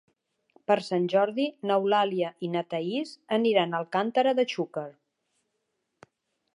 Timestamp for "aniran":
3.39-3.73